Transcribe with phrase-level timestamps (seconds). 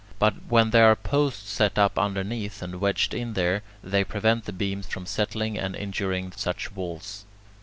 [0.17, 4.51] But when there are posts set up underneath and wedged in there, they prevent the
[4.51, 7.25] beams from settling and injuring such walls.